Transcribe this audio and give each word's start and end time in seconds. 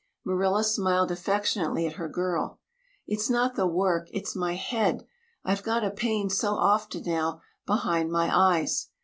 Marilla 0.25 0.63
smiled 0.63 1.11
affectionately 1.11 1.85
at 1.85 1.97
her 1.97 2.09
girl. 2.09 2.59
"It's 3.05 3.29
not 3.29 3.53
the 3.53 3.67
work 3.67 4.07
it's 4.11 4.35
my 4.35 4.55
head. 4.55 5.05
I've 5.45 5.61
got 5.61 5.83
a 5.83 5.91
pain 5.91 6.27
so 6.31 6.55
often 6.55 7.03
now 7.03 7.43
behind 7.67 8.11
my 8.11 8.35
eyes. 8.35 8.87